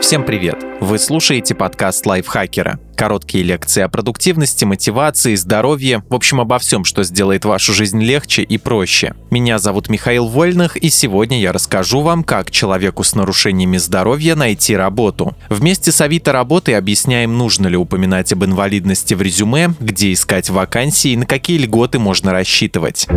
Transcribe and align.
Всем 0.00 0.24
привет! 0.24 0.64
Вы 0.80 0.98
слушаете 0.98 1.54
подкаст 1.54 2.04
лайфхакера. 2.06 2.78
Короткие 2.94 3.42
лекции 3.42 3.82
о 3.82 3.88
продуктивности, 3.88 4.64
мотивации, 4.64 5.34
здоровье, 5.34 6.04
в 6.08 6.14
общем, 6.14 6.40
обо 6.40 6.58
всем, 6.58 6.84
что 6.84 7.02
сделает 7.02 7.44
вашу 7.44 7.72
жизнь 7.72 8.00
легче 8.00 8.42
и 8.42 8.58
проще. 8.58 9.14
Меня 9.30 9.58
зовут 9.58 9.88
Михаил 9.88 10.28
Вольных, 10.28 10.76
и 10.76 10.90
сегодня 10.90 11.40
я 11.40 11.52
расскажу 11.52 12.02
вам, 12.02 12.24
как 12.24 12.50
человеку 12.50 13.04
с 13.04 13.14
нарушениями 13.14 13.78
здоровья 13.78 14.36
найти 14.36 14.76
работу. 14.76 15.34
Вместе 15.48 15.90
с 15.90 16.00
Авито 16.00 16.30
работы 16.30 16.74
объясняем, 16.74 17.36
нужно 17.36 17.66
ли 17.66 17.76
упоминать 17.76 18.32
об 18.32 18.44
инвалидности 18.44 19.14
в 19.14 19.22
резюме, 19.22 19.74
где 19.80 20.12
искать 20.12 20.50
вакансии 20.50 21.12
и 21.12 21.16
на 21.16 21.26
какие 21.26 21.58
льготы 21.58 21.98
можно 21.98 22.32
рассчитывать. 22.32 23.08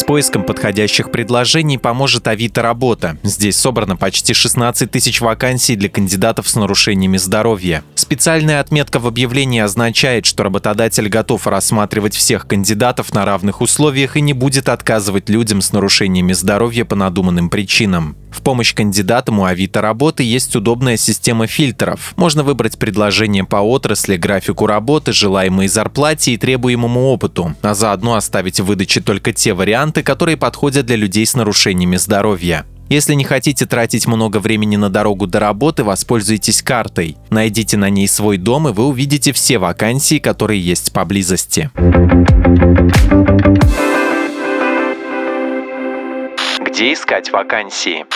С 0.00 0.04
поиском 0.04 0.44
подходящих 0.44 1.12
предложений 1.12 1.76
поможет 1.76 2.26
Авито 2.26 2.62
Работа. 2.62 3.18
Здесь 3.22 3.58
собрано 3.58 3.96
почти 3.96 4.32
16 4.32 4.90
тысяч 4.90 5.20
вакансий 5.20 5.76
для 5.76 5.90
кандидатов 5.90 6.48
с 6.48 6.54
нарушениями 6.54 7.18
здоровья. 7.18 7.84
Специальная 7.96 8.60
отметка 8.60 8.98
в 8.98 9.06
объявлении 9.06 9.60
означает, 9.60 10.24
что 10.24 10.42
работодатель 10.42 11.06
готов 11.10 11.46
рассматривать 11.46 12.14
всех 12.14 12.46
кандидатов 12.46 13.12
на 13.12 13.26
равных 13.26 13.60
условиях 13.60 14.16
и 14.16 14.22
не 14.22 14.32
будет 14.32 14.70
отказывать 14.70 15.28
людям 15.28 15.60
с 15.60 15.70
нарушениями 15.70 16.32
здоровья 16.32 16.86
по 16.86 16.96
надуманным 16.96 17.50
причинам. 17.50 18.16
В 18.30 18.42
помощь 18.42 18.74
кандидатам 18.74 19.40
у 19.40 19.44
Авито 19.44 19.80
работы 19.80 20.22
есть 20.22 20.54
удобная 20.56 20.96
система 20.96 21.46
фильтров. 21.46 22.14
Можно 22.16 22.42
выбрать 22.42 22.78
предложение 22.78 23.44
по 23.44 23.56
отрасли, 23.56 24.16
графику 24.16 24.66
работы, 24.66 25.12
желаемой 25.12 25.68
зарплате 25.68 26.32
и 26.32 26.36
требуемому 26.36 27.08
опыту, 27.08 27.54
а 27.62 27.74
заодно 27.74 28.14
оставить 28.14 28.60
в 28.60 28.64
выдаче 28.64 29.00
только 29.00 29.32
те 29.32 29.52
варианты, 29.52 30.02
которые 30.02 30.36
подходят 30.36 30.86
для 30.86 30.96
людей 30.96 31.26
с 31.26 31.34
нарушениями 31.34 31.96
здоровья. 31.96 32.64
Если 32.88 33.14
не 33.14 33.22
хотите 33.22 33.66
тратить 33.66 34.08
много 34.08 34.38
времени 34.38 34.74
на 34.74 34.90
дорогу 34.90 35.28
до 35.28 35.38
работы, 35.38 35.84
воспользуйтесь 35.84 36.60
картой. 36.60 37.16
Найдите 37.30 37.76
на 37.76 37.88
ней 37.88 38.08
свой 38.08 38.36
дом, 38.36 38.66
и 38.66 38.72
вы 38.72 38.84
увидите 38.86 39.32
все 39.32 39.58
вакансии, 39.58 40.18
которые 40.18 40.60
есть 40.60 40.92
поблизости. 40.92 41.70
Где 46.80 46.94
искать 46.94 47.30
вакансии? 47.30 48.06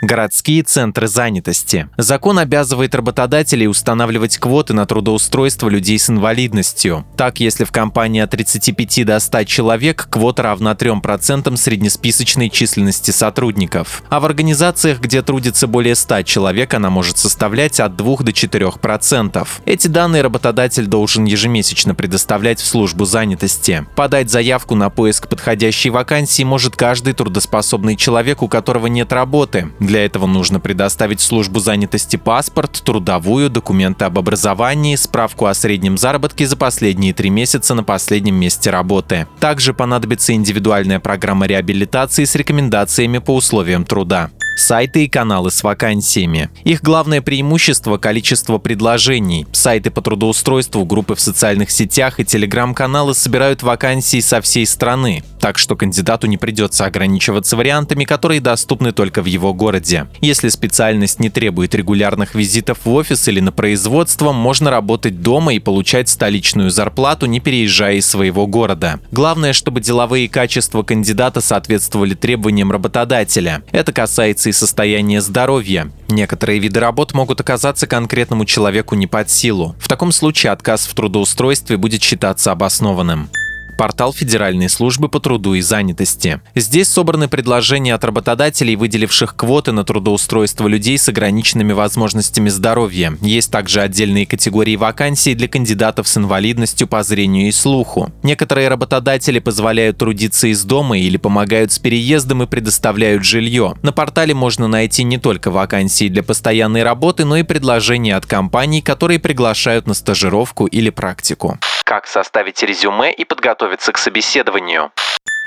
Городские 0.00 0.62
центры 0.62 1.08
занятости. 1.08 1.88
Закон 1.96 2.38
обязывает 2.38 2.94
работодателей 2.94 3.66
устанавливать 3.66 4.38
квоты 4.38 4.72
на 4.72 4.86
трудоустройство 4.86 5.68
людей 5.68 5.98
с 5.98 6.08
инвалидностью. 6.08 7.04
Так, 7.16 7.40
если 7.40 7.64
в 7.64 7.72
компании 7.72 8.20
от 8.20 8.30
35 8.30 9.04
до 9.04 9.18
100 9.18 9.44
человек, 9.44 10.06
квота 10.08 10.44
равна 10.44 10.74
3% 10.74 11.56
среднесписочной 11.56 12.48
численности 12.48 13.10
сотрудников. 13.10 14.04
А 14.08 14.20
в 14.20 14.24
организациях, 14.24 15.00
где 15.00 15.20
трудится 15.20 15.66
более 15.66 15.96
100 15.96 16.22
человек, 16.22 16.74
она 16.74 16.90
может 16.90 17.18
составлять 17.18 17.80
от 17.80 17.96
2 17.96 18.18
до 18.18 18.30
4%. 18.30 19.48
Эти 19.64 19.88
данные 19.88 20.22
работодатель 20.22 20.86
должен 20.86 21.24
ежемесячно 21.24 21.96
предоставлять 21.96 22.60
в 22.60 22.66
службу 22.66 23.04
занятости. 23.04 23.84
Подать 23.96 24.30
заявку 24.30 24.76
на 24.76 24.90
поиск 24.90 25.26
подходящей 25.28 25.90
вакансии 25.90 26.44
может 26.44 26.76
каждый 26.76 27.14
трудоспособный 27.14 27.96
человек, 27.96 28.42
у 28.42 28.48
которого 28.48 28.86
нет 28.86 29.12
работы. 29.12 29.72
Для 29.88 30.04
этого 30.04 30.26
нужно 30.26 30.60
предоставить 30.60 31.18
службу 31.18 31.60
занятости 31.60 32.16
паспорт, 32.16 32.82
трудовую, 32.84 33.48
документы 33.48 34.04
об 34.04 34.18
образовании, 34.18 34.96
справку 34.96 35.46
о 35.46 35.54
среднем 35.54 35.96
заработке 35.96 36.46
за 36.46 36.58
последние 36.58 37.14
три 37.14 37.30
месяца 37.30 37.74
на 37.74 37.82
последнем 37.82 38.34
месте 38.34 38.68
работы. 38.68 39.26
Также 39.40 39.72
понадобится 39.72 40.34
индивидуальная 40.34 41.00
программа 41.00 41.46
реабилитации 41.46 42.26
с 42.26 42.34
рекомендациями 42.34 43.16
по 43.16 43.34
условиям 43.34 43.86
труда 43.86 44.28
сайты 44.58 45.04
и 45.04 45.08
каналы 45.08 45.50
с 45.50 45.62
вакансиями. 45.62 46.50
Их 46.64 46.82
главное 46.82 47.20
преимущество– 47.22 47.96
количество 47.98 48.58
предложений. 48.58 49.46
Сайты 49.52 49.90
по 49.90 50.00
трудоустройству, 50.00 50.84
группы 50.84 51.14
в 51.14 51.20
социальных 51.20 51.70
сетях 51.70 52.20
и 52.20 52.24
телеграм-каналы 52.24 53.14
собирают 53.14 53.62
вакансии 53.62 54.20
со 54.20 54.40
всей 54.40 54.66
страны, 54.66 55.22
так 55.40 55.58
что 55.58 55.76
кандидату 55.76 56.26
не 56.26 56.36
придется 56.36 56.84
ограничиваться 56.84 57.56
вариантами, 57.56 58.04
которые 58.04 58.40
доступны 58.40 58.92
только 58.92 59.22
в 59.22 59.26
его 59.26 59.54
городе. 59.54 60.06
Если 60.20 60.48
специальность 60.48 61.20
не 61.20 61.30
требует 61.30 61.74
регулярных 61.74 62.34
визитов 62.34 62.78
в 62.84 62.92
офис 62.92 63.28
или 63.28 63.40
на 63.40 63.52
производство, 63.52 64.32
можно 64.32 64.70
работать 64.70 65.22
дома 65.22 65.54
и 65.54 65.58
получать 65.58 66.08
столичную 66.08 66.70
зарплату, 66.70 67.26
не 67.26 67.40
переезжая 67.40 67.96
из 67.96 68.06
своего 68.06 68.46
города. 68.46 69.00
Главное, 69.12 69.52
чтобы 69.52 69.80
деловые 69.80 70.28
качества 70.28 70.82
кандидата 70.82 71.40
соответствовали 71.40 72.14
требованиям 72.14 72.72
работодателя. 72.72 73.62
Это 73.72 73.92
касается 73.92 74.47
и 74.48 74.52
состояние 74.52 75.20
здоровья. 75.20 75.90
Некоторые 76.08 76.58
виды 76.58 76.80
работ 76.80 77.14
могут 77.14 77.40
оказаться 77.40 77.86
конкретному 77.86 78.44
человеку 78.44 78.94
не 78.94 79.06
под 79.06 79.30
силу. 79.30 79.74
В 79.78 79.88
таком 79.88 80.12
случае 80.12 80.52
отказ 80.52 80.86
в 80.86 80.94
трудоустройстве 80.94 81.76
будет 81.76 82.02
считаться 82.02 82.52
обоснованным 82.52 83.30
портал 83.78 84.12
Федеральной 84.12 84.68
службы 84.68 85.08
по 85.08 85.20
труду 85.20 85.54
и 85.54 85.62
занятости. 85.62 86.40
Здесь 86.54 86.88
собраны 86.88 87.28
предложения 87.28 87.94
от 87.94 88.04
работодателей, 88.04 88.76
выделивших 88.76 89.36
квоты 89.36 89.72
на 89.72 89.84
трудоустройство 89.84 90.66
людей 90.66 90.98
с 90.98 91.08
ограниченными 91.08 91.72
возможностями 91.72 92.48
здоровья. 92.48 93.16
Есть 93.22 93.52
также 93.52 93.80
отдельные 93.80 94.26
категории 94.26 94.74
вакансий 94.74 95.34
для 95.34 95.46
кандидатов 95.46 96.08
с 96.08 96.16
инвалидностью 96.18 96.88
по 96.88 97.02
зрению 97.04 97.46
и 97.48 97.52
слуху. 97.52 98.12
Некоторые 98.24 98.68
работодатели 98.68 99.38
позволяют 99.38 99.96
трудиться 99.98 100.48
из 100.48 100.64
дома 100.64 100.98
или 100.98 101.16
помогают 101.16 101.70
с 101.70 101.78
переездом 101.78 102.42
и 102.42 102.46
предоставляют 102.46 103.24
жилье. 103.24 103.76
На 103.82 103.92
портале 103.92 104.34
можно 104.34 104.66
найти 104.66 105.04
не 105.04 105.18
только 105.18 105.52
вакансии 105.52 106.08
для 106.08 106.24
постоянной 106.24 106.82
работы, 106.82 107.24
но 107.24 107.36
и 107.36 107.44
предложения 107.44 108.16
от 108.16 108.26
компаний, 108.26 108.82
которые 108.82 109.20
приглашают 109.20 109.86
на 109.86 109.94
стажировку 109.94 110.66
или 110.66 110.90
практику. 110.90 111.58
Как 111.88 112.06
составить 112.06 112.62
резюме 112.62 113.10
и 113.10 113.24
подготовиться 113.24 113.94
к 113.94 113.96
собеседованию? 113.96 114.92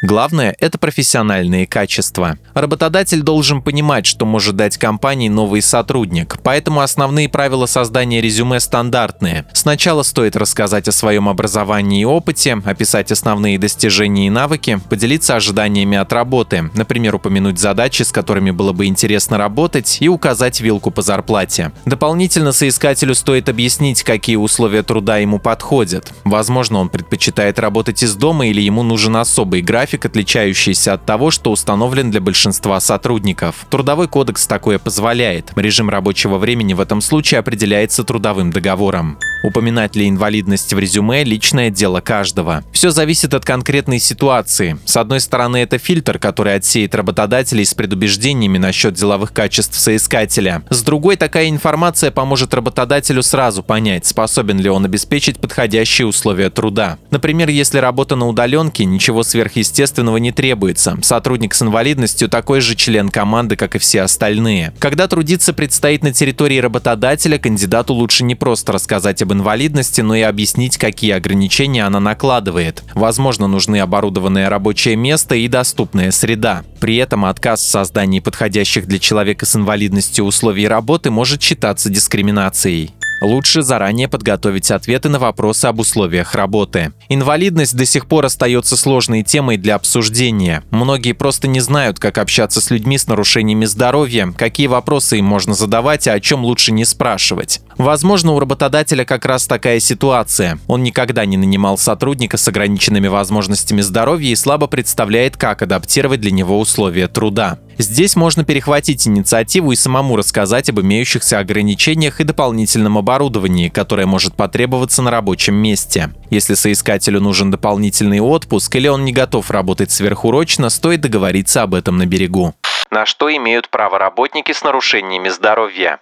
Главное– 0.02 0.56
это 0.60 0.80
профессиональные 0.80 1.68
качества. 1.68 2.40
Работодатель 2.56 3.22
должен 3.22 3.62
понимать, 3.62 4.08
что 4.08 4.26
может 4.26 4.56
дать 4.56 4.78
компании 4.78 5.30
новый 5.30 5.62
сотрудник, 5.62 6.40
поэтому 6.42 6.82
основные 6.82 7.30
правила 7.30 7.68
создания 7.68 8.20
резюме 8.20 8.60
стандартные. 8.60 9.46
Сначала 9.54 10.02
стоит 10.02 10.36
рассказать 10.36 10.88
о 10.88 10.92
своем 10.92 11.30
образовании 11.30 12.02
и 12.02 12.06
опыте, 12.06 12.60
описать 12.66 13.12
основные 13.12 13.60
достижения 13.60 14.26
и 14.26 14.32
навыки, 14.32 14.80
поделиться 14.90 15.36
ожиданиями 15.36 16.00
от 16.00 16.12
работы, 16.12 16.72
например, 16.74 17.14
упомянуть 17.14 17.60
задачи, 17.60 18.02
с 18.02 18.12
которыми 18.12 18.50
было 18.50 18.74
бы 18.74 18.88
интересно 18.88 19.38
работать, 19.38 20.00
и 20.00 20.10
указать 20.10 20.62
вилку 20.62 20.90
по 20.90 21.04
зарплате. 21.04 21.74
Дополнительно 21.86 22.54
соискателю 22.54 23.14
стоит 23.14 23.50
объяснить, 23.50 24.02
какие 24.02 24.38
условия 24.38 24.82
труда 24.82 25.18
ему 25.18 25.38
подходят. 25.38 26.12
Возможно, 26.24 26.80
он 26.80 26.90
предпочитает 26.90 27.60
работать 27.60 28.02
из 28.02 28.16
дома 28.16 28.48
или 28.48 28.62
ему 28.62 28.82
нужен 28.82 29.16
особый 29.16 29.62
график, 29.62 29.91
график, 29.92 30.06
отличающийся 30.06 30.94
от 30.94 31.06
того, 31.06 31.32
что 31.32 31.52
установлен 31.52 32.12
для 32.12 32.22
большинства 32.22 32.80
сотрудников. 32.80 33.66
Трудовой 33.70 34.08
кодекс 34.08 34.48
такое 34.48 34.80
позволяет. 34.80 35.52
Режим 35.56 35.90
рабочего 35.90 36.38
времени 36.38 36.74
в 36.74 36.80
этом 36.80 37.02
случае 37.02 37.40
определяется 37.40 38.04
трудовым 38.04 38.52
договором. 38.52 39.18
Упоминать 39.44 39.96
ли 39.96 40.08
инвалидность 40.08 40.74
в 40.74 40.78
резюме– 40.78 41.24
личное 41.26 41.72
дело 41.72 42.00
каждого. 42.00 42.64
Все 42.72 42.92
зависит 42.92 43.34
от 43.34 43.44
конкретной 43.44 44.00
ситуации. 44.00 44.78
С 44.86 44.98
одной 44.98 45.20
стороны, 45.20 45.58
это 45.58 45.80
фильтр, 45.80 46.20
который 46.20 46.56
отсеет 46.56 46.94
работодателей 46.94 47.66
с 47.66 47.74
предубеждениями 47.74 48.60
насчет 48.60 48.94
деловых 48.94 49.34
качеств 49.34 49.80
соискателя. 49.80 50.62
С 50.70 50.84
другой, 50.84 51.16
такая 51.16 51.50
информация 51.50 52.12
поможет 52.12 52.54
работодателю 52.54 53.24
сразу 53.24 53.64
понять, 53.64 54.06
способен 54.06 54.60
ли 54.60 54.70
он 54.70 54.86
обеспечить 54.86 55.40
подходящие 55.40 56.06
условия 56.06 56.50
труда. 56.52 56.98
Например, 57.10 57.50
если 57.50 57.80
работа 57.80 58.16
на 58.16 58.28
удаленке, 58.28 58.86
ничего 58.86 59.24
сверхъестественного 59.24 60.18
не 60.18 60.32
требуется. 60.32 61.00
Сотрудник 61.02 61.56
с 61.56 61.62
инвалидностью 61.64 62.30
такой 62.30 62.62
же 62.62 62.76
член 62.76 63.10
команды, 63.10 63.56
как 63.56 63.76
и 63.76 63.80
все 63.80 64.02
остальные. 64.02 64.74
Когда 64.78 65.08
трудиться 65.08 65.54
предстоит 65.54 66.04
на 66.04 66.14
территории 66.14 66.60
работодателя, 66.60 67.40
кандидату 67.40 67.94
лучше 67.94 68.24
не 68.24 68.36
просто 68.36 68.72
рассказать 68.72 69.22
инвалидности, 69.32 70.02
но 70.02 70.16
и 70.16 70.22
объяснить, 70.22 70.78
какие 70.78 71.12
ограничения 71.12 71.86
она 71.86 72.00
накладывает. 72.00 72.84
Возможно, 72.94 73.48
нужны 73.48 73.80
оборудованное 73.80 74.50
рабочее 74.50 74.96
место 74.96 75.36
и 75.36 75.48
доступная 75.48 76.12
среда. 76.12 76.64
При 76.80 76.98
этом 76.98 77.26
отказ 77.26 77.62
в 77.62 77.70
создании 77.70 78.20
подходящих 78.20 78.88
для 78.88 79.00
человека 79.00 79.46
с 79.46 79.56
инвалидностью 79.56 80.26
условий 80.26 80.68
работы 80.68 81.12
может 81.12 81.42
считаться 81.42 81.90
дискриминацией. 81.90 82.94
Лучше 83.22 83.62
заранее 83.62 84.08
подготовить 84.08 84.72
ответы 84.72 85.08
на 85.08 85.20
вопросы 85.20 85.68
об 85.68 85.80
условиях 85.80 86.34
работы. 86.34 86.92
Инвалидность 87.08 87.78
до 87.78 87.86
сих 87.86 88.08
пор 88.08 88.26
остается 88.26 88.76
сложной 88.76 89.22
темой 89.22 89.58
для 89.58 89.76
обсуждения. 89.76 90.64
Многие 90.72 91.14
просто 91.14 91.48
не 91.48 91.60
знают, 91.60 92.00
как 92.00 92.18
общаться 92.18 92.62
с 92.62 92.72
людьми 92.72 92.98
с 92.98 93.08
нарушениями 93.08 93.66
здоровья, 93.66 94.34
какие 94.36 94.66
вопросы 94.66 95.20
им 95.20 95.26
можно 95.26 95.54
задавать, 95.54 96.08
а 96.08 96.14
о 96.14 96.20
чем 96.20 96.44
лучше 96.44 96.72
не 96.72 96.84
спрашивать. 96.84 97.62
Возможно, 97.78 98.32
у 98.32 98.40
работодателя 98.40 99.06
как 99.06 99.26
раз 99.26 99.46
такая 99.46 99.80
ситуация. 99.80 100.58
Он 100.68 100.82
никогда 100.82 101.24
не 101.26 101.38
нанимал 101.38 101.78
сотрудника 101.78 102.38
с 102.38 102.48
ограниченными 102.48 103.08
возможностями 103.08 103.82
здоровья 103.82 104.32
и 104.32 104.36
слабо 104.36 104.66
представляет, 104.66 105.38
как 105.38 105.62
адаптировать 105.62 106.22
для 106.22 106.32
него 106.32 106.60
условия 106.60 107.08
труда. 107.08 107.60
Здесь 107.82 108.16
можно 108.16 108.44
перехватить 108.44 109.08
инициативу 109.08 109.72
и 109.72 109.76
самому 109.76 110.16
рассказать 110.16 110.70
об 110.70 110.82
имеющихся 110.82 111.40
ограничениях 111.40 112.22
и 112.22 112.24
дополнительном 112.24 113.00
оборудовании, 113.00 113.70
которое 113.70 114.06
может 114.06 114.36
потребоваться 114.36 115.02
на 115.02 115.10
рабочем 115.10 115.56
месте. 115.56 116.12
Если 116.30 116.54
соискателю 116.54 117.22
нужен 117.22 117.50
дополнительный 117.50 118.20
отпуск 118.20 118.76
или 118.76 118.88
он 118.88 119.04
не 119.04 119.12
готов 119.12 119.50
работать 119.50 119.92
сверхурочно, 119.92 120.70
стоит 120.70 121.02
договориться 121.02 121.64
об 121.64 121.74
этом 121.74 121.98
на 121.98 122.06
берегу. 122.06 122.54
На 122.92 123.08
что 123.08 123.36
имеют 123.36 123.70
право 123.70 123.98
работники 123.98 124.52
с 124.52 124.64
нарушениями 124.64 125.30
здоровья? 125.30 126.00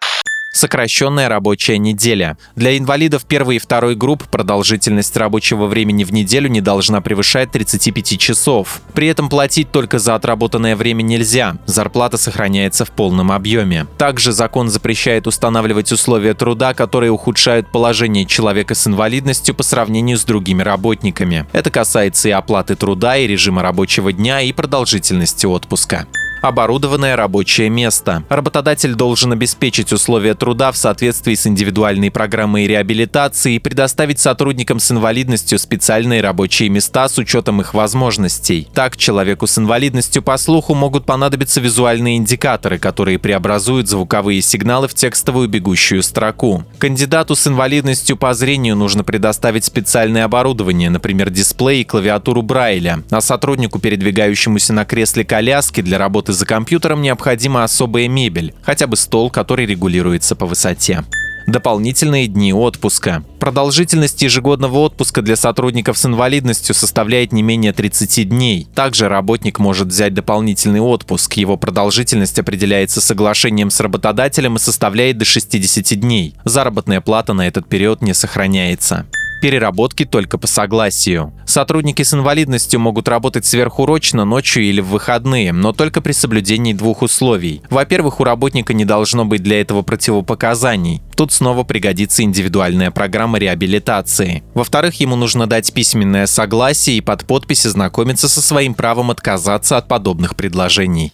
Сокращенная 0.52 1.30
рабочая 1.30 1.78
неделя. 1.78 2.38
Для 2.56 2.78
инвалидов 2.78 3.26
первой 3.26 3.58
и 3.58 3.60
второй 3.60 3.96
групп 3.96 4.24
продолжительность 4.24 5.16
рабочего 5.16 5.68
времени 5.68 6.04
в 6.04 6.12
неделю 6.12 6.50
не 6.50 6.60
должна 6.60 7.02
превышать 7.02 7.52
35 7.52 8.20
часов. 8.20 8.82
При 8.94 9.08
этом 9.08 9.30
платить 9.30 9.72
только 9.72 10.00
за 10.00 10.16
отработанное 10.16 10.76
время 10.76 11.04
нельзя. 11.04 11.58
Зарплата 11.66 12.18
сохраняется 12.18 12.86
в 12.86 12.92
полном 12.92 13.32
объеме. 13.32 13.86
Также 13.98 14.32
закон 14.32 14.70
запрещает 14.70 15.28
устанавливать 15.28 15.92
условия 15.92 16.34
труда, 16.34 16.74
которые 16.74 17.12
ухудшают 17.12 17.72
положение 17.72 18.26
человека 18.26 18.76
с 18.76 18.88
инвалидностью 18.88 19.54
по 19.54 19.64
сравнению 19.64 20.18
с 20.18 20.24
другими 20.24 20.64
работниками. 20.64 21.46
Это 21.54 21.70
касается 21.70 22.30
и 22.30 22.32
оплаты 22.32 22.76
труда, 22.76 23.18
и 23.18 23.28
режима 23.28 23.62
рабочего 23.62 24.12
дня, 24.12 24.42
и 24.42 24.52
продолжительности 24.52 25.46
отпуска 25.46 26.08
оборудованное 26.42 27.16
рабочее 27.16 27.70
место. 27.70 28.24
Работодатель 28.30 28.96
должен 28.96 29.32
обеспечить 29.32 29.94
условия 29.94 30.34
труда 30.34 30.72
в 30.72 30.78
соответствии 30.78 31.36
с 31.36 31.48
индивидуальной 31.48 32.12
программой 32.12 32.68
реабилитации 32.68 33.56
и 33.56 33.60
предоставить 33.60 34.20
сотрудникам 34.20 34.80
с 34.80 34.92
инвалидностью 34.92 35.60
специальные 35.60 36.22
рабочие 36.22 36.70
места 36.70 37.08
с 37.08 37.18
учетом 37.18 37.62
их 37.62 37.74
возможностей. 37.74 38.68
Так, 38.74 38.98
человеку 38.98 39.48
с 39.48 39.58
инвалидностью 39.58 40.22
по 40.22 40.38
слуху 40.38 40.74
могут 40.74 41.06
понадобиться 41.06 41.62
визуальные 41.62 42.18
индикаторы, 42.18 42.78
которые 42.78 43.20
преобразуют 43.20 43.88
звуковые 43.88 44.42
сигналы 44.42 44.88
в 44.88 44.94
текстовую 44.94 45.48
бегущую 45.48 46.04
строку. 46.04 46.64
Кандидату 46.78 47.36
с 47.36 47.48
инвалидностью 47.48 48.18
по 48.18 48.34
зрению 48.34 48.76
нужно 48.76 49.04
предоставить 49.04 49.66
специальное 49.66 50.26
оборудование, 50.26 50.90
например, 50.90 51.30
дисплей 51.30 51.82
и 51.82 51.86
клавиатуру 51.86 52.42
Брайля, 52.42 53.04
а 53.10 53.22
сотруднику, 53.22 53.80
передвигающемуся 53.80 54.74
на 54.74 54.86
кресле 54.86 55.24
коляски 55.26 55.82
для 55.82 55.98
работы 55.98 56.29
работы 56.30 56.34
за 56.34 56.46
компьютером 56.46 57.02
необходима 57.02 57.64
особая 57.64 58.08
мебель, 58.08 58.54
хотя 58.62 58.88
бы 58.88 58.96
стол, 58.96 59.32
который 59.32 59.66
регулируется 59.66 60.36
по 60.36 60.46
высоте 60.46 61.04
дополнительные 61.48 62.28
дни 62.28 62.54
отпуска. 62.54 63.24
Продолжительность 63.40 64.22
ежегодного 64.22 64.78
отпуска 64.78 65.24
для 65.24 65.36
сотрудников 65.36 65.98
с 65.98 66.06
инвалидностью 66.06 66.76
составляет 66.76 67.32
не 67.32 67.42
менее 67.42 67.74
30 67.74 68.30
дней. 68.30 68.68
Также 68.76 69.10
работник 69.10 69.58
может 69.58 69.88
взять 69.88 70.14
дополнительный 70.14 70.80
отпуск. 70.80 71.34
Его 71.38 71.58
продолжительность 71.58 72.38
определяется 72.38 73.02
соглашением 73.02 73.72
с 73.72 73.80
работодателем 73.80 74.58
и 74.58 74.60
составляет 74.60 75.18
до 75.18 75.26
60 75.26 76.00
дней. 76.00 76.36
Заработная 76.46 77.02
плата 77.02 77.34
на 77.34 77.48
этот 77.48 77.68
период 77.68 78.04
не 78.04 78.14
сохраняется 78.14 79.08
переработки 79.40 80.06
только 80.06 80.38
по 80.38 80.48
согласию. 80.48 81.34
Сотрудники 81.46 82.04
с 82.04 82.14
инвалидностью 82.14 82.80
могут 82.80 83.08
работать 83.08 83.46
сверхурочно 83.46 84.26
ночью 84.26 84.64
или 84.64 84.82
в 84.82 84.88
выходные, 84.88 85.54
но 85.54 85.74
только 85.74 86.02
при 86.02 86.12
соблюдении 86.12 86.74
двух 86.74 87.02
условий. 87.02 87.62
Во-первых, 87.70 88.20
у 88.20 88.24
работника 88.24 88.74
не 88.74 88.86
должно 88.86 89.26
быть 89.26 89.44
для 89.44 89.62
этого 89.62 89.82
противопоказаний. 89.82 91.02
Тут 91.16 91.32
снова 91.32 91.64
пригодится 91.64 92.24
индивидуальная 92.24 92.92
программа 92.92 93.40
реабилитации. 93.40 94.44
Во-вторых, 94.54 95.00
ему 95.00 95.16
нужно 95.16 95.48
дать 95.48 95.74
письменное 95.74 96.28
согласие 96.28 96.98
и 96.98 97.02
под 97.02 97.26
подпись 97.26 97.66
ознакомиться 97.66 98.30
со 98.30 98.42
своим 98.42 98.74
правом 98.74 99.12
отказаться 99.12 99.78
от 99.78 99.88
подобных 99.88 100.36
предложений. 100.36 101.12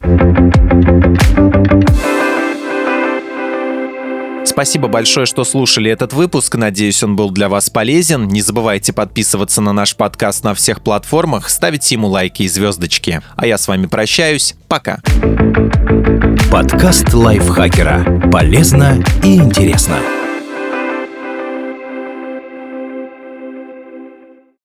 Спасибо 4.45 4.87
большое, 4.87 5.25
что 5.25 5.43
слушали 5.43 5.91
этот 5.91 6.13
выпуск. 6.13 6.55
Надеюсь, 6.55 7.03
он 7.03 7.15
был 7.15 7.31
для 7.31 7.49
вас 7.49 7.69
полезен. 7.69 8.27
Не 8.27 8.41
забывайте 8.41 8.93
подписываться 8.93 9.61
на 9.61 9.73
наш 9.73 9.95
подкаст 9.95 10.43
на 10.43 10.53
всех 10.53 10.81
платформах, 10.81 11.49
ставить 11.49 11.89
ему 11.91 12.07
лайки 12.07 12.43
и 12.43 12.47
звездочки. 12.47 13.21
А 13.35 13.47
я 13.47 13.57
с 13.57 13.67
вами 13.67 13.87
прощаюсь. 13.87 14.55
Пока. 14.67 14.99
Подкаст 16.51 17.13
лайфхакера. 17.13 18.29
Полезно 18.31 19.03
и 19.23 19.35
интересно. 19.35 19.97